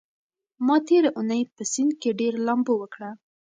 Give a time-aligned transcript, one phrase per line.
[0.65, 3.09] ما تېره اونۍ په سيند کې ډېره لامبو وکړه.